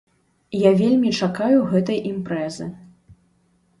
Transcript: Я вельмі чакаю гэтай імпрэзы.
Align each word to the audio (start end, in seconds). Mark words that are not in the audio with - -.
Я 0.59 0.71
вельмі 0.79 1.11
чакаю 1.25 1.59
гэтай 1.73 2.03
імпрэзы. 2.13 2.71